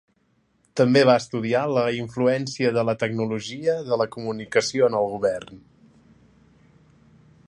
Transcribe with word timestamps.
També 0.79 1.01
va 1.09 1.17
estudiar 1.23 1.61
la 1.73 1.83
influència 1.97 2.71
de 2.77 2.85
la 2.89 2.95
tecnologia 3.03 3.75
de 3.91 4.01
la 4.03 4.09
comunicació 4.17 4.91
en 4.91 4.97
el 5.03 5.09
govern. 5.15 5.63